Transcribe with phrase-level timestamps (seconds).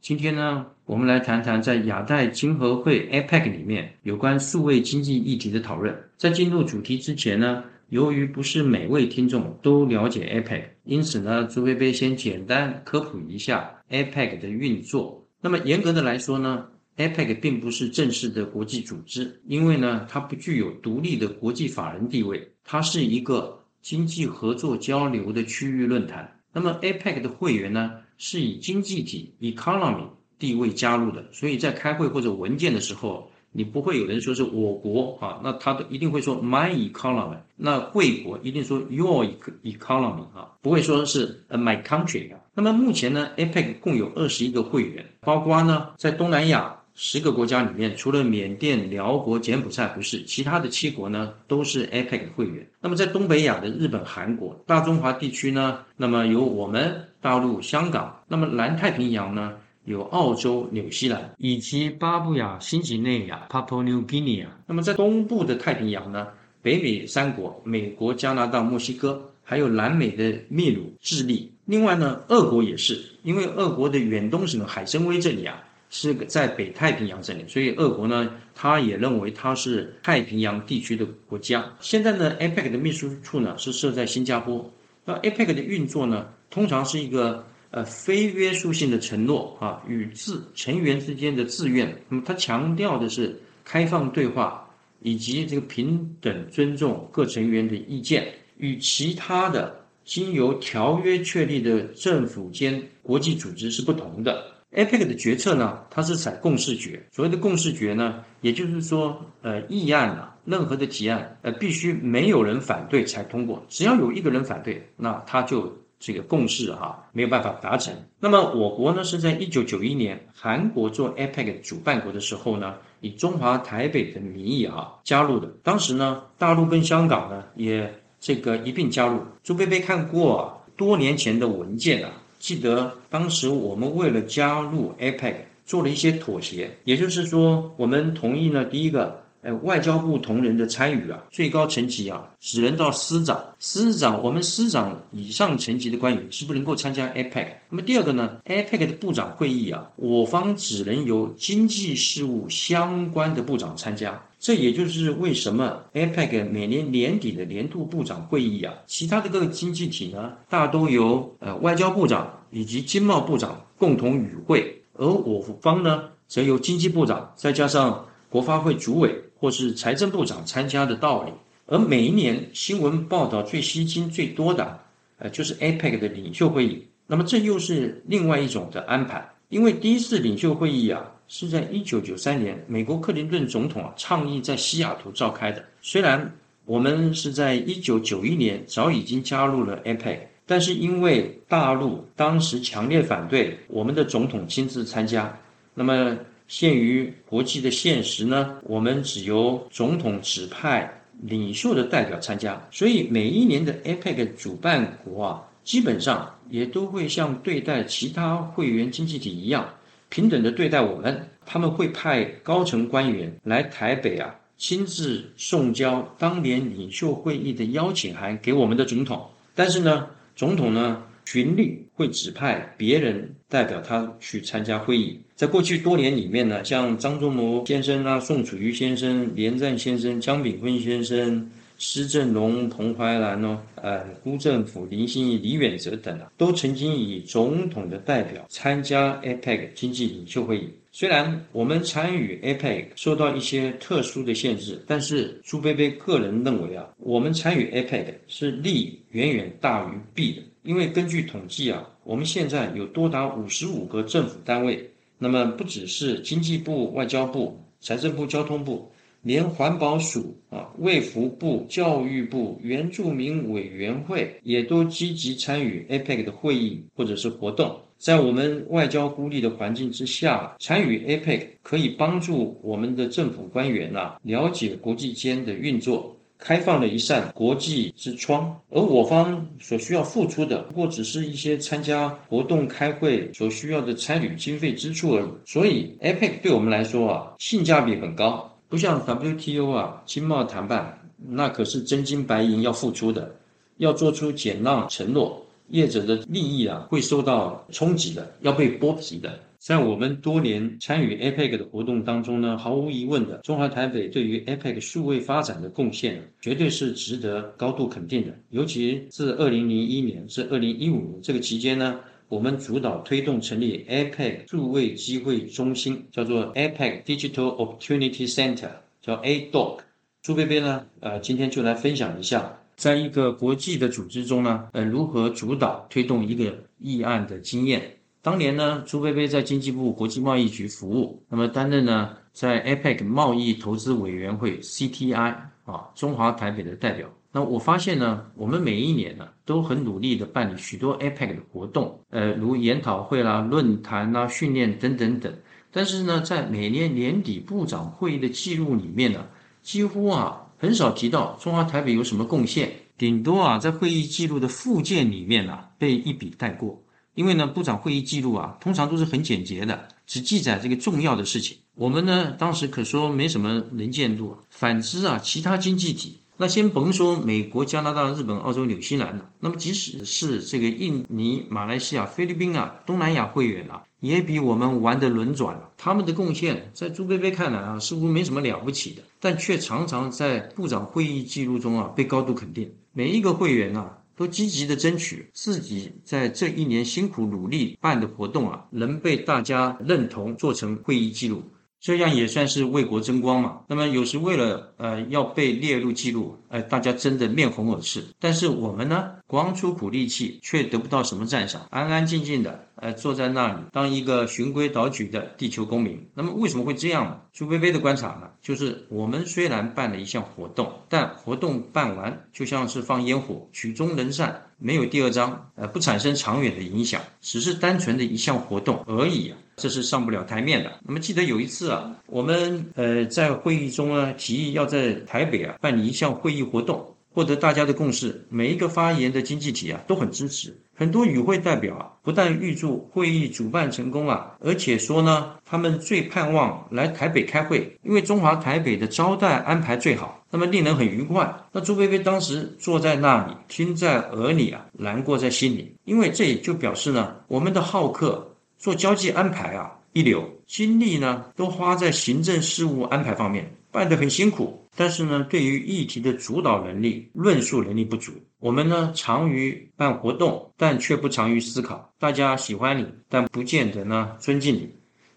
[0.00, 5.94] 今天呢，我们来谈谈在亚太经合会 APEC 里面有关数位经济议题的讨论。
[6.16, 15.22] 在进入主题之前呢，由于不是每位听众都了解 APEC，因此呢，朱贝贝先简单科普一下 APEC 的运作。
[15.42, 26.40] 那么严格的来说呢，APEC 并不是正式的国际组织，因为呢，它不具有独立的国际法人地位，它是一个经济合作交流的区域论坛。
[26.54, 27.92] 那么 APEC 的会员呢？
[28.22, 30.04] 是以经济体 economy
[30.38, 39.26] 地位加入的，所以在开会或者文件的时候，你不会有人说是我国啊，那他都一定会说 my economy，那贵国一定说 your
[39.64, 42.38] economy 啊，不会说是 my country 啊。
[42.52, 46.76] 那么目前呢，APEC 共有二十一个会员，包括呢在东南亚。
[47.02, 52.68] 十个国家里面，除了缅甸、辽国、柬埔寨不是，其他的七国呢都是 APEC 会员。
[52.78, 58.14] 那么在东北亚的日本、韩国、大中华地区呢，那么有我们大陆、香港。
[58.28, 59.54] 那么南太平洋呢，
[59.86, 64.44] 有澳洲、纽西兰以及巴布亚新几内亚 （Papua New Guinea）。
[64.66, 66.26] 那么在东部的太平洋呢，
[66.60, 71.50] 北美三国：美国、加拿大、墨西哥，还有南美的秘鲁、智利。
[71.64, 75.64] 另外呢，俄国也是，因为俄国的远东省海参崴这里啊。
[75.90, 81.68] 是在北太平洋这里，所以俄国呢，他也认为它是太平洋地区的国家。
[81.80, 84.72] 现在呢，APEC 的秘书处呢是设在新加坡。
[85.04, 91.92] 那 APEC 的运作呢，通常是一个呃非约束性的承诺啊，与自成员之间的自愿。
[92.08, 94.64] 那么它强调的是开放对话
[95.02, 99.74] 以及这个平等尊重各成员的意见，与其他的
[100.04, 104.44] 经由条约确立的政府间国际组织是不同的。
[104.72, 107.04] APEC 的决策呢，它是采共识决。
[107.10, 113.60] 所谓的共识决呢，也就是说，呃，议案啊，任何的提案，呃，必须没有人反对才通过。
[113.68, 117.92] 只要有一个人反对，那他就这个共识哈没有办法达成。
[118.20, 125.48] 那么我国呢，是在一九九一年韩国做 APEC 主办国的时候呢，以中华台北的名义啊加入的。
[125.64, 129.20] 当时呢，大陆跟香港呢也这个一并加入。
[129.42, 132.12] 朱贝贝看过多年前的文件啊。
[132.40, 135.34] 记得当时我们为了加入 APEC
[135.64, 139.20] 做了一些妥协，也就是说，我们同意呢，第一个。
[139.42, 143.42] 哎，外交部同仁的参与啊，最高层级啊，只能到司长。
[143.58, 147.46] 司长，我们司长以上层级的官员是不能够参加 APEC。
[147.70, 154.22] 那么第二个呢，APEC 的部长会议啊，我方只能由经济事务相关的部长参加。
[154.40, 169.14] 这也就是为什么 APEC 每年年底的年度部长会议啊，其他的各个经济体呢，大都由呃外交部长以及经贸部长共同与会，而我方呢，则由经济部长再加上国发会主委。
[169.40, 171.32] 或是财政部长参加的道理，
[171.64, 174.78] 而每一年新闻报道最吸睛最多的，
[175.16, 176.86] 呃，就是 APEC 的领袖会议。
[177.06, 185.64] 那么这又是另外一种的安排，因为第一次领袖会议啊，是在一九九三年美国克林顿总统啊倡议在西雅图召开的。
[185.80, 186.30] 虽然
[186.64, 195.32] 我们是在一九九一年早已经加入了 APEC，但是因为大陆当时强烈反对我们的总统亲自参加，
[195.72, 196.18] 那么。
[196.50, 200.92] 限于国际的现实呢，我们只由总统指派
[201.22, 209.64] 领袖的代表参加，所以每一年的 APEC 主办国啊，基本上也都会像对待其他会员经济体一样，
[210.10, 211.26] 平等的对待我们。
[211.46, 219.26] 他们会派高层官员来台北啊，亲自送交当年领袖会议的邀请函给我们的总统。
[219.54, 220.06] 但是呢，
[220.36, 221.02] 总统呢？
[221.26, 225.20] 循例会指派别人代表他去参加会议。
[225.36, 231.48] 在过去多年里面呢，像张忠谋先生啊、宋楚瑜先生、连战先生、江炳坤先生、
[231.82, 240.68] 施正荣、彭怀兰哦，呃，辜政府、林心怡、李远哲等啊，都曾经以总统的代表参加 APEC 经济领袖会议。
[240.92, 250.42] 虽然我们参与 APEC 受到一些特殊的限制，但是朱贝贝个人认为啊，我们参与 APEC 是利远远大于弊的。
[250.62, 254.86] 因为根据统计啊，我们现在有多达五十五个政府单位，
[255.16, 267.78] 那么不只是经济部、外交部、财政部、交通部，连环保署啊、卫福部、教育部、原住民委员会也都积极参与 APEC 的会议或者是活动。
[267.98, 276.16] 在我们外交孤立的环境之下，参与 APEC 可以帮助我们的政府官员呐了解国际间的运作。
[276.42, 285.28] 开放了一扇国际之窗，而我方所需要付出的，不过只是一些参加活动、开会所需要的参与经费支出而已。
[285.44, 290.96] 所以，APEC 对我们来说啊，性价比很高，不像 WTO 啊，经贸谈判
[291.28, 293.34] 那可是真金白银要付出的，
[293.78, 299.38] 要做出减让承诺，业者的利益啊会受到冲击的，要被剥皮的。
[299.58, 308.34] 在我们多年参与 APEC 的活动当中呢，毫无疑问的，中华台北对于 APEC 数位发展的贡献，绝对是值得高度肯定的。
[308.50, 312.00] 尤其自二零零一年至二零一五年这个期间呢，
[312.30, 318.70] 我们主导推动成立 APEC 数位机会中心，叫做 APEC Digital Opportunity Center，
[319.02, 319.80] 叫 ADOC。
[320.22, 327.96] 朱贝贝呢，呃，今天就来分享一下，在一个国际的组织中呢，呃，如何主导推动一个议案的经验。
[328.22, 335.34] 当年呢，朱贝贝在经济部国际贸易局服务，那么担任呢在 APEC 贸易投资委员会 CTI
[335.64, 337.10] 啊中华台北的代表。
[337.32, 345.32] 那我发现呢，我们每一年呢都很努力的办理许多 APEC 的活动，呃，如研讨会啦、论坛啦、训练等等等。
[345.70, 349.26] 但是呢，在每年年底部长会议的记录里面呢，
[349.62, 356.82] 几乎啊很少提到中华台北有什么贡献，顶多啊在会议记录的附件里面啊被一笔带过。
[357.14, 361.56] 因为呢，部长会议记录啊，通常都是很简洁的，只记载这个重要的事情。
[361.74, 364.36] 我们呢，当时可说没什么能见度。
[364.48, 375.70] 反之啊，其他经济体，那先甭说美国、加拿大、日本、澳洲、纽西兰了，那么即使是这个印尼、马来西亚、菲律宾啊，东南亚会员啊，也比我们玩的轮转了。
[375.76, 382.72] 他们的贡献，在朱贝贝看来啊，似乎没什么了不起的，但却常常在部长会议记录中啊，被高度肯定。
[382.94, 383.98] 每一个会员啊。
[384.16, 391.42] 都积极的争取自己在这一年辛苦努力办的活动啊，能被大家认同做成会议记录。
[391.80, 393.60] 这样也算是为国争光嘛。
[393.66, 398.04] 那么有时为了呃要被列入记录，呃大家争得面红耳赤。
[398.18, 406.06] 但是我们呢，光出苦力气却得不到什么赞赏，安安静静的呃坐在那里当一个循规蹈矩的地球公民。
[406.14, 407.18] 那么为什么会这样呢？
[407.32, 414.42] 朱薇薇的观察呢，就是我们虽然办了一项活动，但活动办完就像是放烟火，曲终人散。
[414.62, 420.72] 没有第二章，呃，不产生长远的影响，只是单纯的一项活动而已啊，这是上不了台面的。
[420.86, 426.96] 那么记得有一次啊，我们呃在会议中呢提议要在台北啊办理一项会议活动。
[427.12, 430.56] 获得大家的共识，每一个发言的经济体啊都很支持。
[430.76, 441.34] 很多与会代表啊不但预祝会议主办成功啊，而且说呢，他们最盼望来台北开会，因为中华台北的招待安排最好，那么令人很愉快。
[441.50, 448.29] 那朱菲菲当时坐在那里，听在耳里啊，难过在心里，因为这也就表示呢，我们的好客
[448.60, 453.50] 做交际安排啊一流，精力呢都花在行政事务安排方面。
[453.72, 458.10] 办得很辛苦，但是呢，对于议题的主导能力、论述能力不足。
[458.40, 461.88] 我们呢，常于办活动，但却不常于思考。
[461.96, 464.68] 大家喜欢你，但不见得呢尊敬你。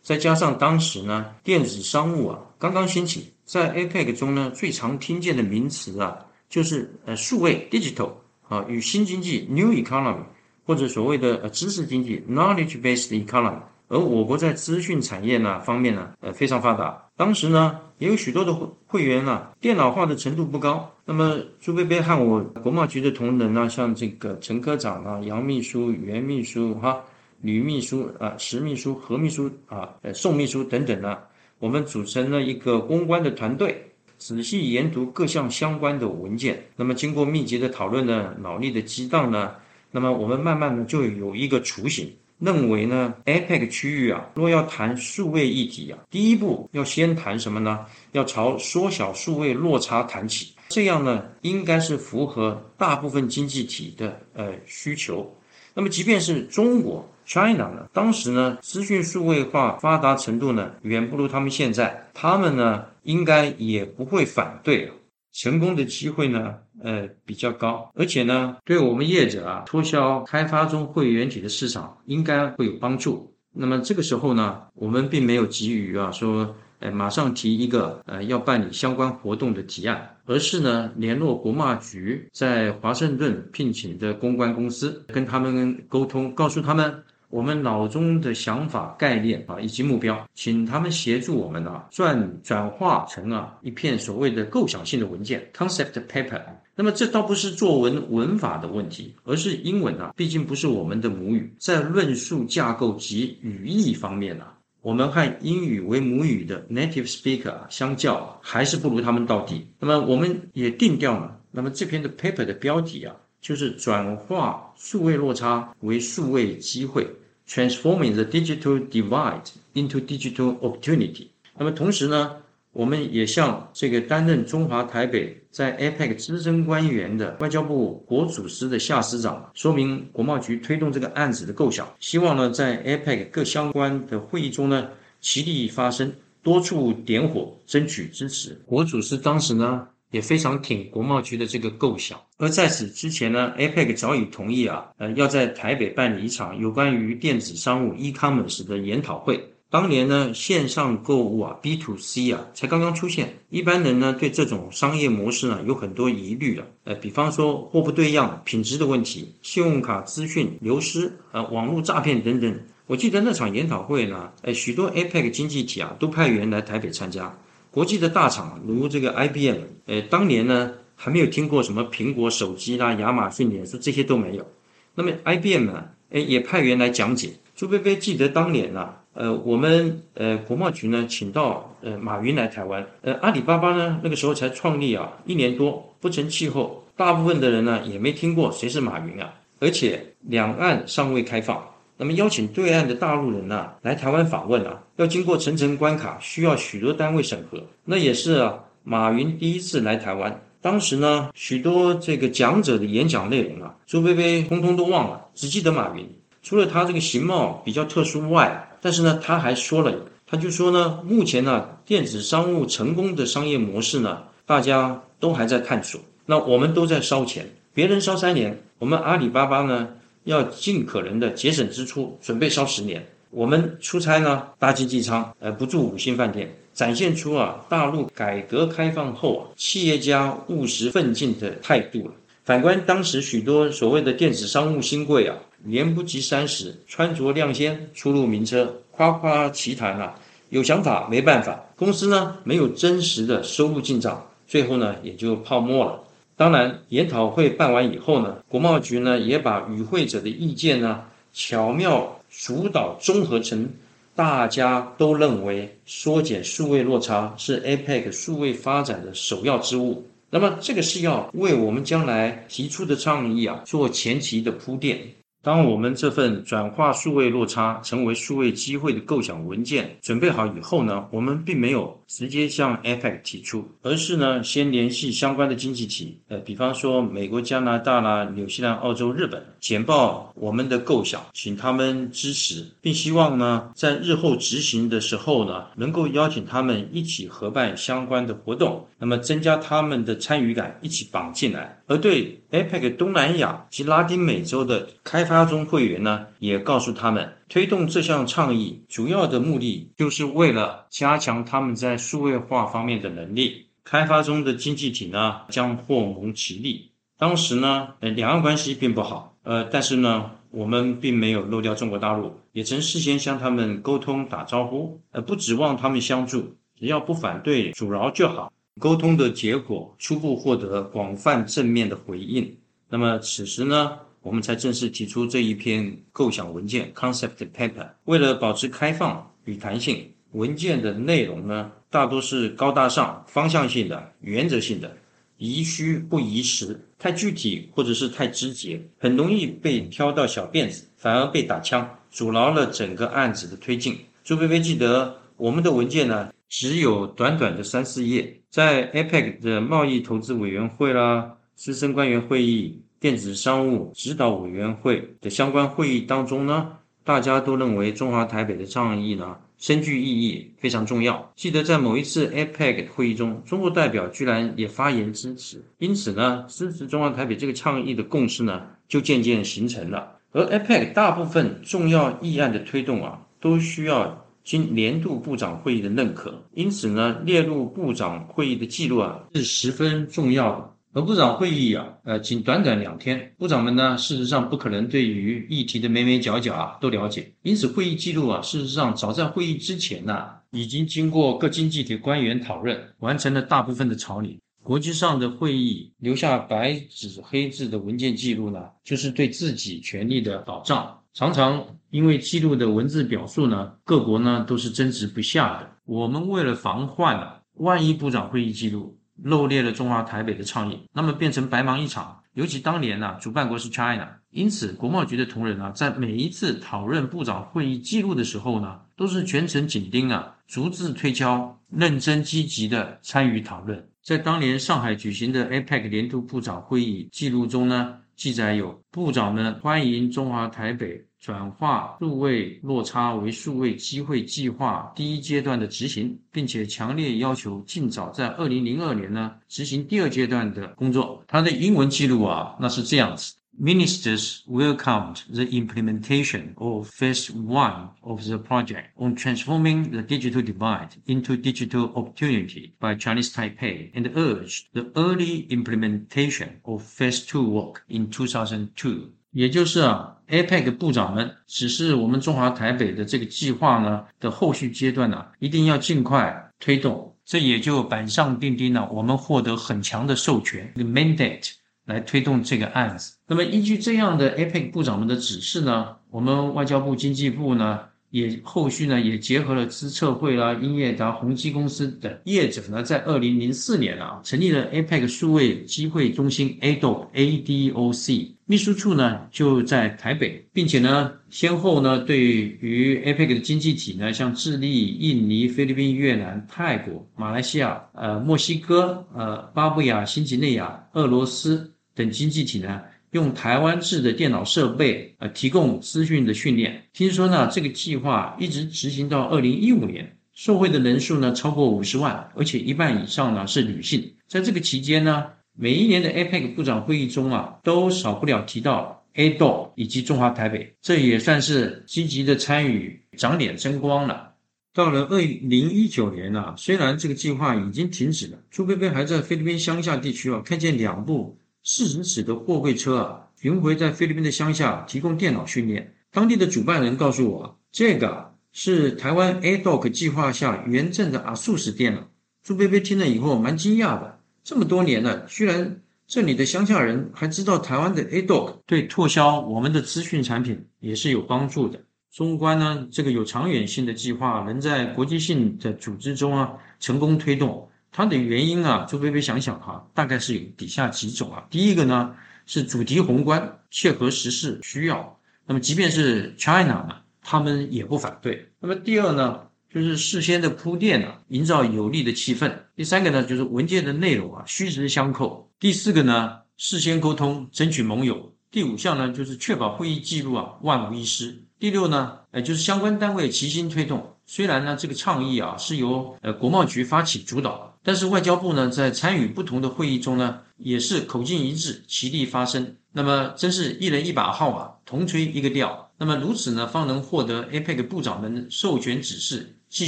[0.03, 6.15] 再加上当时呢，电子商务啊刚刚兴起，在 APEC 中呢，最常听见的名词啊，
[6.47, 8.11] 就是呃数位 （digital）
[8.47, 10.23] 啊与新经济 （new economy）
[10.65, 13.59] 或者所谓的呃知识经济 （knowledge-based economy）。
[13.89, 16.99] 而我国在资讯产业呢方面呢，呃非常发达。
[17.15, 20.89] 当时呢，也有许多的会会员啊，电脑化的程度不高。
[21.05, 27.03] 那么朱贝贝和我国贸局的同仁啊，像这个陈科长啊、杨秘书、袁秘书、哈
[27.41, 31.17] 吕秘书啊、石秘书、何秘书啊、呃宋秘书等等呢，
[31.59, 36.63] 我们组成了一个公关的团队，仔细研读各项相关的文件。
[36.77, 39.51] 那么经过密集的讨论呢，脑力的激荡呢，
[39.93, 42.11] 那么我们慢慢的就有一个雏形。
[42.39, 47.85] 认为呢，APEC 区域啊，若要谈数位议题啊，第一步要先谈什么呢？
[48.11, 55.33] 要朝缩小数位落差谈起，这样呢，应该是符合大部分经济体的呃需求。
[55.73, 64.91] 那么，即便是中国 China 呢，当时呢，资讯数位化发达程度呢，远不如他们现在，他们呢，应该也不会反对。
[65.31, 73.33] 成功的机会呢，呃，比较高，而且呢，对我们业者啊，脱销开发中会员体的市场应该会有帮助。
[73.53, 87.03] 那么这个时候呢，我们并没有急于啊说，呃，马上提一个呃要办理相关活动的提案，而是呢联络国贸局在华盛顿聘请的公关公司，跟他们沟通，告诉他们。
[87.29, 96.39] 我们脑中的想法、概念啊，以及目标，请他们协助我们啊，转转化成啊一片所谓的构想性的文件 （concept paper）。
[96.75, 109.67] 那么这倒不是作文文法的问题，而是英文啊，毕竟不是我们的母语，在论述架构及语义方面啊，我们和英语为母语的 native speaker 相较，还是不如他们到底。
[109.79, 117.07] 那么我们也定调了，那么这篇的 paper 的标题啊，就是转化数位落差为数位机会
[117.47, 121.27] ，transforming the digital divide into digital opportunity。
[121.55, 122.37] 那么同时呢？
[122.73, 134.89] 我们也向这个担任中华台北在 APEC 资深官员的外交部国组司的夏司长说明国贸局推动这个案子的构想，希望呢在 APEC 各相关的会议中呢
[135.21, 136.11] 齐力发声，
[136.41, 138.59] 多处点火，争取支持。
[138.65, 149.52] 国组司当时呢也非常挺国贸局的这个构想，而在此之前呢，APEC 早已同意啊，呃要在台北办理一场有关于电子商务 e-commerce 的研讨会。
[149.73, 162.59] 当年呢，线上购物啊，B to C 啊，才刚刚出现，一般人呢对这种商业模式呢有很多疑虑啊，呃，比方说货不对样、品质的问题、信用卡资讯流失、呃，网络诈骗等等。
[162.85, 167.35] 我记得那场研讨会呢，呃，许多 APEC 经济体啊都派员来台北参加，
[167.71, 174.45] 国际的大厂如这个 IBM，呃，当年呢还没有听过什么苹果手机啦、亚马逊脸书这些都没有，
[174.93, 177.31] 那么 IBM 呢，哎，也派员来讲解。
[177.55, 178.99] 朱贝贝记得当年啊。
[179.13, 182.85] 呃，我们呃国贸局呢，请到呃马云来台湾。
[183.01, 189.33] 呃，阿里巴巴呢，那个时候才创立啊，一年多不成气候，大部分的人呢也没听过谁是马云啊。
[189.59, 191.63] 而且两岸尚未开放，
[191.95, 197.63] 那么邀请对岸的大陆人呢来台湾访问啊，要经过层层关卡，需要许多单位审核。
[197.85, 206.09] 那也是啊，马云第一次来台湾，当时呢许多这个讲者的演讲内容啊，朱菲菲通通都忘了，只记得马云。
[206.41, 209.95] 除了他这个形貌比较特殊外，但是呢，他还说了，
[210.27, 216.01] 他就说呢，目前呢，电子商务成功的商业模式呢，大家都还在探索。
[216.25, 219.87] 那我们都在烧钱，别人烧三年，我们阿里巴巴呢，
[220.25, 223.07] 要尽可能的节省支出，准备烧十年。
[223.29, 232.13] 我们出差呢，搭经济舱，呃，不住五星饭店，展现出啊，大陆改革开放后啊，企业家务实奋进的态度了。
[232.43, 235.37] 反观当时许多所谓的电子商务新贵啊。
[235.65, 240.13] 年不及三十，穿着亮先，出入名车，夸夸其谈啊！
[240.49, 245.99] 有想法没办法，公司呢没有真实的收入进账，最后呢也就泡沫了。
[246.35, 253.69] 当然，研讨会办完以后呢，国贸局呢也把与会者的意见呢巧妙主导综合成，
[254.15, 260.05] 大家都认为缩减数位落差是 APEC 数位发展的首要之务。
[260.29, 264.99] 那么这个是要为我们将来提出的倡议啊做前期的铺垫。
[265.43, 291.77] 当我们这份转化数位落差成为数位机会的构想文件准备好以后呢，我们并没有直接向 APEC 提出，而是呢先联系相关的经济体，呃，比方说美国、加拿大啦、纽西兰、澳洲、日本，简报我们的构想，请他们支持，并希望呢在日后执行的时候呢，能够邀请他们一起合办相关的活动，那么增加他们的参与感，一起绑进来。
[291.87, 303.67] 而对 APEC 东南亚及拉丁美洲的开发中会员呢，也告诉他们，推动这项倡议主要的目的就是为了加强他们在数位化方面的能力。
[303.83, 306.89] 开发中的经济体呢，将获蒙其利。
[307.17, 318.51] 当时呢，两岸关系并不好，呃，但是呢，我们并没有漏掉中国大陆，也曾事先向他们沟通打招呼，呃，不指望他们相助，只要不反对阻挠就好。
[318.79, 322.55] 沟通的结果初步获得广泛正面的回应。
[322.89, 327.87] 那么此时呢，我们才正式提出这一篇构想文件 （concept paper）。
[328.05, 334.97] 为了保持开放与弹性，文件的内容呢，大多是高大上、方向性的、原则性的，
[335.37, 336.79] 宜虚不宜实。
[336.97, 343.97] 太具体或者是太直接，很容易被挑到小辫子，反而被打枪，阻挠了整个案子的推进。
[344.23, 346.31] 朱菲菲记得我们的文件呢？
[346.55, 356.69] 只有短短的三四页，在 APEC 的贸易投资委员会啦、资深官员会议、电子商务指导委员会的相关会议当中呢，
[357.03, 361.27] 大家都认为中华台北的倡议呢深具意义，非常重要。
[361.35, 370.19] 记得在某一次 APEC 会议中，中国代表居然也发言支持，因此呢，支持中华台北这个倡议的共识呢就渐渐形成了。
[370.31, 374.22] 而 APEC 大部分重要议案的推动啊，都需要。
[374.43, 380.69] 经年度部长会议的认可，因此呢，列入部长会议的记录啊是十分重要的。
[380.95, 394.37] 而部长会议啊，呃，仅短短两天，部长们呢，事实上不可能对于议题的眉眉角角啊都了解，因此会议记录啊，事实上早在会议之前呢，已经经过各经济体官员讨论，完成了大部分的草拟。
[394.63, 400.97] 国际上的会议留下白纸黑字的文件记录呢，就是对自己权利的保障。
[401.13, 405.69] 常常因为记录的文字表述呢，各国呢都是争执不下的。
[405.83, 412.21] 我们为了防患呢，万一部长会议记录漏列了中华台北的倡议，那么变成白忙一场。
[412.33, 423.87] 尤其当年呢，主办国是 China，因此国贸局的同仁呢，在每一次讨论部长会议记录的时候呢，都是全程紧盯啊，逐字推敲，认真积极的参与讨论。
[424.01, 441.23] 在当年上海举行的 APEC 年度部长会议记录中呢，记载有部长们欢迎中华台北转化数位落差为数位机会计划第一阶段的执行，并且强烈要求尽早在二零零二年呢执行第二阶段的工作。
[441.25, 443.33] 他的英文记录啊，那是这样子。
[443.60, 451.36] Ministers welcomed the implementation of phase one of the project on transforming the digital divide into
[451.36, 458.08] digital opportunity by Chinese Taipei and urged the early implementation of phase two work in
[458.08, 459.10] 2002。
[459.32, 467.12] 也就是啊，APEC 部长们指示我们中华台北的这个计划呢的后续阶段呢，一定要尽快推动。
[467.24, 471.50] 这也就板上钉钉了，我们获得很强的授权，the mandate。
[471.85, 473.15] 来推动这个案子。
[473.27, 477.79] 那么，依据这样的 APEC 部长们的指示呢，我们外交部经济部呢，
[478.11, 501.72] 也后续呢也结合了资策会啦、英业达、宏基公司等业者呢，在二零零四年啊，成立了 APEC 数位机会中心 ADO ADOC，秘书处呢就在台北，并且呢，先后呢对于 APEC 的经济体呢，像智利、印尼、菲律宾、越南、泰国、马来西亚、呃墨西哥、呃巴布亚新几内亚、俄罗斯。
[501.95, 502.81] 等经济体呢，
[503.11, 506.83] 用台湾制的电脑设备，呃，提供资讯的训练。
[506.93, 514.13] 听说呢，这个计划一直执行到二零一五年，受惠的人数呢超过五十万，而且一半以上呢是女性。
[514.27, 524.31] 在这个期间呢，每一年的 APEC 部长会议中啊，都少不了提到 ADO 以及中华台北，这也算是积极的参与，长脸争光了。
[524.73, 531.37] 到了二零一九年呢，虽然这个计划已经停止了，朱贝贝还在菲律宾乡下地区啊，看见两部。
[531.63, 535.95] 四十尺的货柜车啊，巡回在菲律宾的乡下提供电脑训练。
[536.11, 542.09] 当地的主办人告诉我，这个是台湾 ADOC 计划下原证的阿素斯电脑。
[542.43, 551.79] 朱贝贝听了以后蛮惊讶的，这么多年了，居然这里的乡下人还知道台湾的 ADOC，对拓销我们的资讯产品也是有帮助的。
[552.11, 557.69] 中观呢，这个有长远性的计划，能在国际性的组织中啊成功推动。
[557.95, 561.45] 它的原因啊，朱贝贝想想哈，大概是有底下几种啊。
[561.51, 562.15] 第一个呢
[562.47, 565.19] 是主题宏观，切合时事需要。
[565.45, 568.49] 那么即便是 China 呢，他们也不反对。
[568.59, 572.51] 那么第二呢，就是事先的铺垫啊，营造有利的气氛。
[572.75, 575.51] 第三个呢，就是文件的内容啊，虚实相扣。
[575.59, 578.33] 第四个呢，事先沟通，争取盟友。
[578.49, 581.43] 第五项呢，就是确保会议记录啊万无一失。
[581.59, 584.12] 第六呢，呃，就是相关单位齐心推动。
[584.25, 592.75] 虽然呢，这个倡议啊是由呃国贸局发起主导，但是外交部呢在参与不同的会议中呢，也是口径一致，齐力发声。
[592.93, 595.91] 那么真是一人一把号啊，同吹一个调。
[595.97, 599.87] 那么如此呢，方能获得 APEC 部长们授权指示，继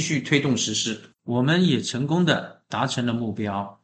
[0.00, 1.00] 续推动实施。
[1.24, 3.80] 我们也成功的达成了目标。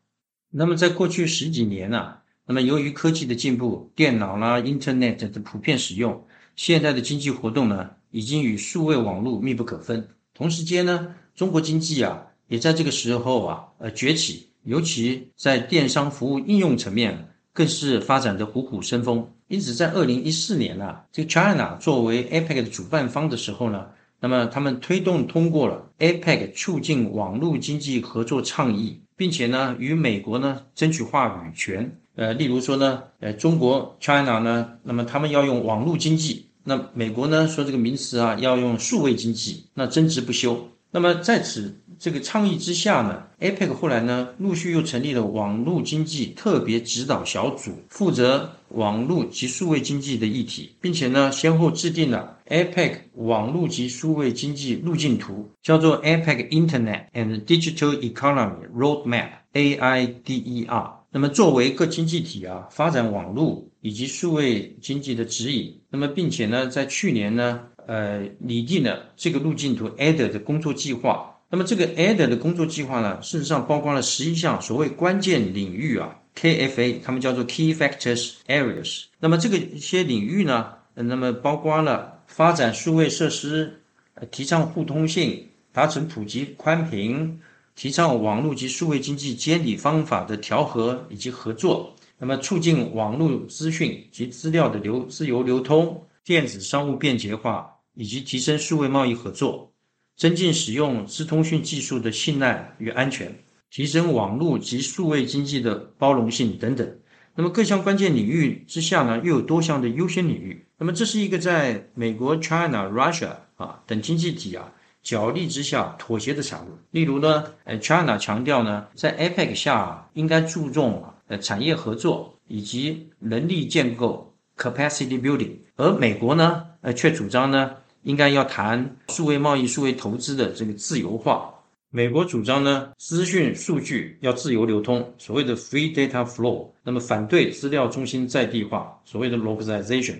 [0.50, 2.14] 那么在过去十几年呢，
[2.46, 10.08] 那么由于科技的进步，电脑啦、Internet 的普遍使用，现在的经济活动呢，已经与数位网络密不可分。
[10.34, 19.28] 同时间呢，中国经济啊也在这个时候啊呃崛起，尤其在电商服务应用层面更是发展的虎虎生风。
[19.48, 23.86] 因此，在二零一四年啊，这个 China 作为 APEC 的主办方的时候呢，
[24.18, 31.98] 那么他们推动通过了 APEC 促进网络经济合作倡议，并且呢与美国呢争取话语权。
[32.14, 36.46] 呃，例如说呢，呃，中国 China 呢，那么他们要用网络经济。
[36.64, 40.68] 那美国呢说这个名词啊要用数位经济，那争执不休。
[40.94, 61.01] 那么在此这个倡议之下呢，APEC 后来呢陆续又成立了网络经济特别指导小组，负责网络及数位经济的议题，并且呢先后制定了 APEC 网络及数位经济路径图，叫做 APEC Internet and Digital Economy Roadmap（AIDER）。
[61.14, 71.38] 那么，作为各经济体啊发展网络以及数位经济的指引，那么并且呢，在去年呢，呃，拟定了这个路径图 ADER 的工作计划。
[71.50, 79.04] 那么这个 ADER 的工作计划呢，事实上包括了十一项所谓关键领域啊，KFA，他们叫做 Key Factors Areas。
[79.20, 83.82] 那么这个一些领域呢，那么包括了发展数位设施，
[84.30, 87.38] 提倡互通性，达成普及宽频。
[87.74, 99.72] 提倡网络及数位经济监理方法的调和以及合作，那么促进网络资讯及资料的流自由流通，电子商务便捷化，以及提升数位贸易合作，
[100.16, 103.34] 增进使用资通讯技术的信赖与安全，
[103.70, 106.98] 提升网络及数位经济的包容性等等。
[107.34, 110.66] 那么各项关键领域之下呢，又有多项的优先领域。
[110.76, 114.70] 那么这是一个在美国、China、Russia 啊等经济体啊
[115.02, 116.70] 角力之下妥协的产物。
[116.90, 131.52] 例如呢，呃，China 强调呢，在 APEC 下应该注重呃产业合作以及能力建构 （capacity building），而美国呢，呃，却主张呢，应该要谈数位贸易、数位投资的这个自由化。
[131.94, 136.70] 美国主张呢，资讯数据要自由流通，所谓的 free data flow。
[136.82, 140.16] 那么反对资料中心在地化，所谓的 localization。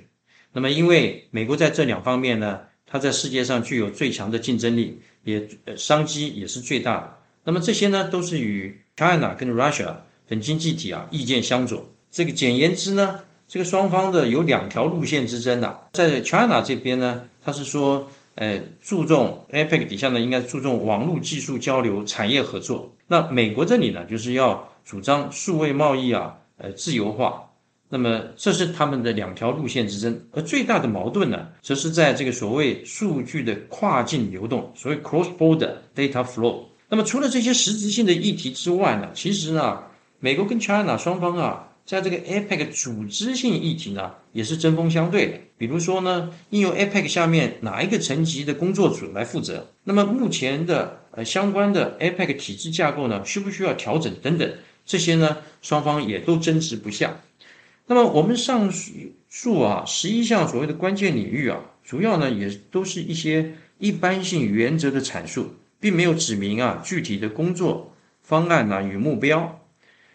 [0.52, 2.60] 那么因为美国在这两方面呢，
[2.92, 7.18] 它在世界上具有最强的竞争力，也商机也是最大的。
[7.42, 9.94] 那么这些呢，都是与 China 跟 Russia
[10.28, 11.90] 等经济体啊意见相左。
[12.10, 15.78] 这个简言之呢，这个双方的有两条路线之争呐。
[15.94, 18.10] 在 China 这边呢，它是说。
[18.34, 22.90] 呃，注重 APEC 底下呢，应该注重网络技术交流、产业合作。
[23.06, 27.51] 那美国这里呢，就是要主张数位贸易啊，呃，自由化。
[27.92, 30.18] 那么这是他们的两条路线之争。
[30.32, 36.62] 而最大的矛盾呢，则是在这个所谓数据的跨境流动，所谓 cross-border data flow。
[36.88, 39.82] 那么除了这些实质性的议题之外呢，其实呢，
[40.20, 41.68] 美国跟 China 双方啊。
[41.84, 45.32] 在这个 APEC 组织性议题呢，也是针锋相对的。
[45.58, 49.66] 比如说呢，应用 APEC 下面哪一个层级的工作组来负责？
[49.82, 54.48] 那么目前的呃相关的 APEC 体制架构呢，需不需要调整等等？
[54.86, 57.20] 这些呢，双方也都争执不下。
[57.92, 58.72] 那么我们上
[59.28, 69.60] 述啊十一项所谓的关键领域啊，主要呢也都是一些一般性原则的阐述，并没有指明啊具体的工作方案呢与目标，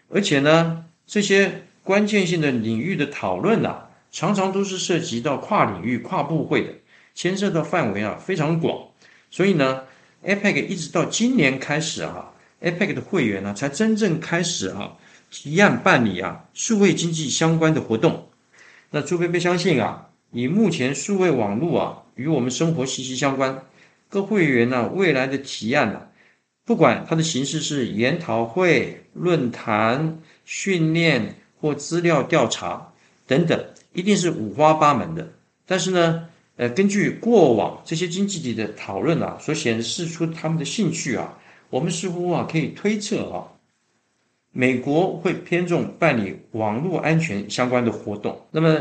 [0.08, 0.84] 而且呢。
[1.10, 6.74] 这些关键性的领域的讨论呐，常常都是涉及到跨领域、跨部会的，
[7.14, 8.88] 牵涉到范围啊非常广。
[9.30, 9.84] 所以呢
[10.22, 14.98] ，APEC 一直到今年开始啊，APEC 的会员呢才真正开始啊
[15.30, 18.28] 提案办理啊数位经济相关的活动。
[18.90, 23.62] 那朱贝贝相信啊，以目前数位网络啊与我们生活息息相关，
[24.08, 26.02] 各会员呢未来的提案呢。
[26.64, 32.92] 不管它的形式是研讨会、论坛、训练或资料调查
[33.26, 33.58] 等等，
[33.94, 35.32] 一定是五花八门的。
[35.64, 41.38] 但是呢，呃，根据过往这些经济体的讨论啊，所显示出他们的兴趣啊，
[41.70, 43.48] 我们似乎啊可以推测啊，
[44.58, 48.76] 美国会偏重办理网络安全相关的活动，那么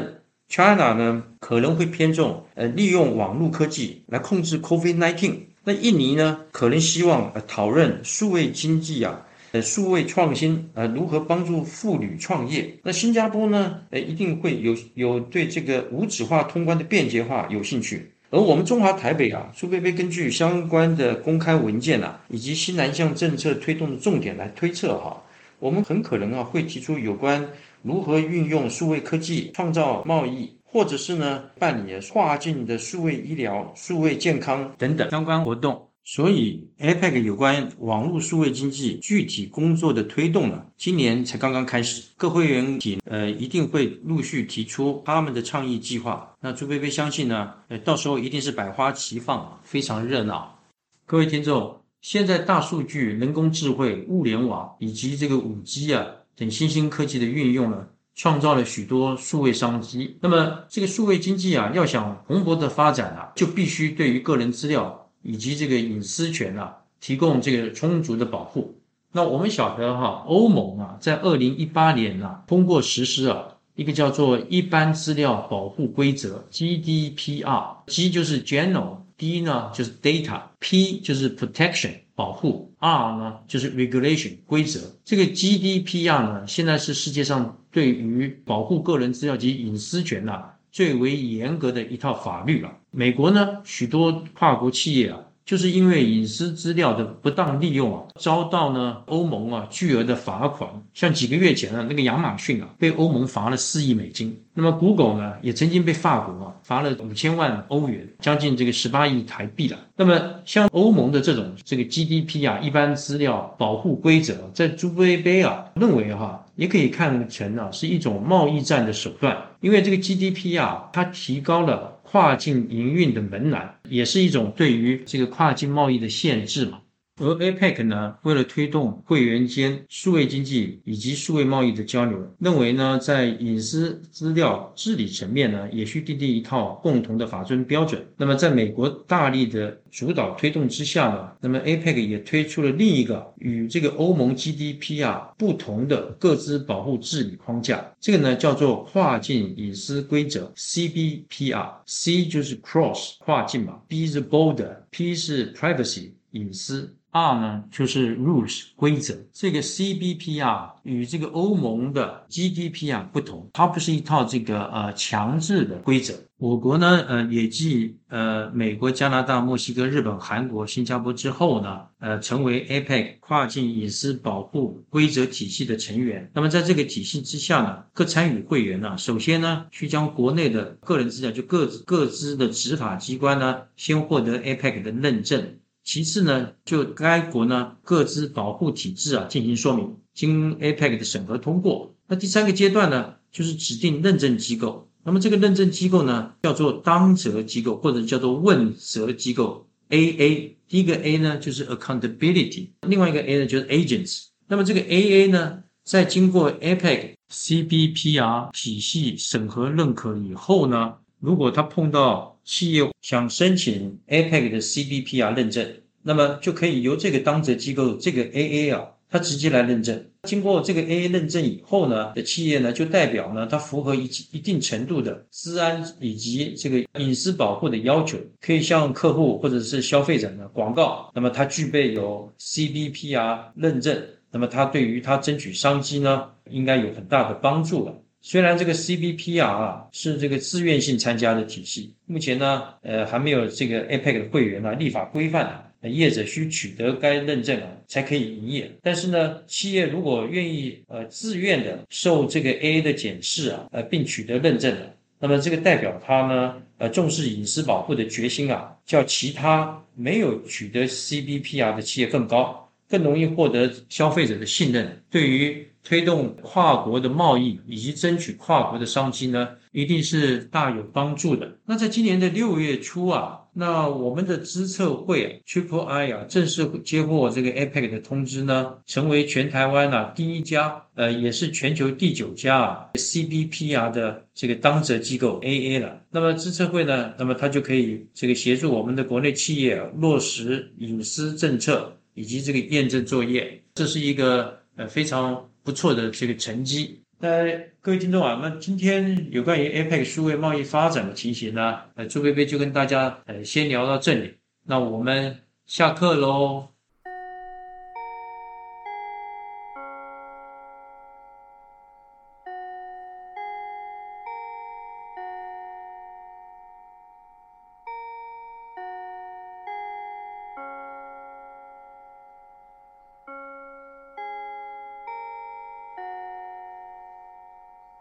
[0.50, 5.36] China 呢可能会偏重呃利用网络科技来控制 COVID-19。
[5.64, 12.68] 那印尼呢，可能希望呃讨论数位经济啊，呃数位创新呃如何帮助妇女创业。
[12.82, 18.12] 那新加坡呢，呃一定会有有对这个无纸化通关的便捷化有兴趣。
[18.32, 25.22] 而我们中华台北啊，苏菲菲根据相关的公开文件啊，以及新南向政策推动的重点来推测哈，
[25.60, 27.48] 我们很可能啊会提出有关
[27.82, 30.56] 如何运用数位科技创造贸易。
[30.70, 35.88] 或者是呢，办理跨境的数位医疗、数位健康等等相关活动。
[36.04, 42.04] 所以，APEC 有关网络数位经济具体工作的推动呢，今年才刚刚开始。
[42.18, 46.36] 各会员体呃一定会陆续提出他们的倡议计划。
[46.42, 50.60] 那朱贝贝相信呢，呃，到时候一定是百花齐放，非常热闹。
[51.06, 56.06] 各位听众，现在大数据、人工智慧、物联网以及这个五 G 啊
[56.36, 57.88] 等新兴科技的运用呢？
[58.20, 60.18] 创造了许多数位商机。
[60.22, 68.74] 那么，这个数位经济啊，要想蓬勃的发展啊，就必须对于个人资料以及这个隐私权啊，提供这个充足的保护。
[69.12, 81.92] 那我们晓得哈，欧盟啊，在二零一八年啊，通过实施啊一个叫做一般资料保护规则 （GDPR），G 就是 General 第一呢就是 Data，P 就是 Protection。
[82.18, 84.80] 保护 R 呢，就是 regulation 规则。
[85.06, 92.76] 这个 GDPR 呢，现在是世界上对于保护个人资料及隐私权呐最为严格的一套法律了。
[92.90, 95.20] 美国呢，许多跨国企业啊。
[95.48, 100.70] 就是因为隐私资料的不当利用啊，遭到呢欧盟啊巨额的罚款。
[100.94, 104.38] 像几个月前呢，那个亚马逊啊被欧盟罚了四亿美金。
[104.54, 109.78] 那么 Google 呢也曾经被法国啊罚了五千万欧元，将近这个十八亿台币了。
[109.96, 121.94] 那么像欧盟的这种这个 GDP 啊一般资料保护规则，在朱贝贝啊认为哈也可以看成啊是一种贸易战的手段，因为这个 GDP 啊它提高了。
[122.10, 126.80] 跨境营运的门槛，也是一种对于这个跨境贸易的限制嘛。
[127.20, 138.06] 而 APEC 呢，为了推动会员间数位经济以及数位贸易的交流，认为呢，在隐私资料治理层面呢，也需订定一套共同的法遵标准。
[138.18, 147.84] 那么，在美国大力的主导推动之下呢，那么 APEC 也推出了另一个与这个欧盟 GDPR 不同的各自保护治理框架。
[148.00, 156.94] 这个呢，叫做跨境隐私规则 CBPR，C 就是 Cross 跨境嘛，B 是 Border，P 是 Privacy 隐私。
[157.12, 159.16] R 呢，就是 rules 规则。
[159.32, 166.14] 这个 CBPR 与这个欧盟的 GDPR 不同，它不是一套这个呃强制的规则。
[166.38, 176.30] 我国呢，呃，也继呃美国、加拿大、墨西哥、日本、韩国、新加坡之后呢，呃，成为 APEC 跨境隐私保护规则体系的成员。
[176.36, 185.58] 那么在这个体系之下呢，各参与会员呢，首先呢，需将国内的个人资料，就各各自的执法机关呢，先获得 APEC 的认证。
[185.88, 191.96] 其次呢，就该国呢各自保护体制啊进行说明，经 APEC 的审核通过。
[192.08, 194.86] 那第三个阶段呢，就是指定认证机构。
[195.06, 200.52] 那么这个认证机构呢，叫做当责机构或者叫做问责机构 AA。
[200.68, 204.26] 第一个 A 呢就是 Accountability，另外一个 A 呢就是 Agents。
[204.50, 215.68] 那么这个 AA 呢，在经过 APEC CBPR 体系审核认可以后呢，如果他碰到企业想申请 APEC 的 CBPR 认证，
[216.04, 220.06] 那么就可以由这个当责机构这个 AA 啊，它直接来认证。
[220.24, 231.10] 经过这个 AA 认证以后呢，的企业呢就代表呢它符合一一定程度的治安以及这个隐私保护的要求，可以向客户或者是消费者呢广告。
[231.16, 234.02] 那么它具备有 CBPR 认证，
[234.32, 237.94] 那么它对于它争取商机呢，应该有很大的帮助了。
[238.30, 248.70] 虽然这个 CBPR 啊是这个自愿性参加的体系，目前呢，呃，还没有这个 APEC 的会员呢立法规范，业者需取得该认证啊才可以营业。
[248.82, 265.02] 但是呢，企业如果愿意呃自愿的受这个 AA 的检视啊，呃，并取得认证的，那么这个代表他呢，呃，重视隐私保护的决心啊，较其他没有取得 CBPR 的企业更高，更容易获得消费者的信任。
[265.10, 271.50] 对于推动跨国的贸易以及争取跨国的商机呢，一定是大有帮助的。
[271.66, 286.02] 那在今年的六月初啊，那我们的资策会啊 Triple I 啊，正式接获这个 APEC 的通知呢，成为全台湾啊第一家，呃，也是全球第九家啊 CBPR 的这个当责机构 AA 了。
[286.12, 295.42] 那么资策会呢，那么它就可以这个协助我们的国内企业落实隐私政策以及这个验证作业，这是一个呃非常。
[295.68, 297.02] 不错的这个成绩。
[297.20, 297.44] 那
[297.82, 304.34] 各位听众啊，那今天有关于 APEC 数位贸易发展的情形呢，呃，朱贝贝就跟大家呃先聊到这里。
[304.64, 306.70] 那我们下课喽。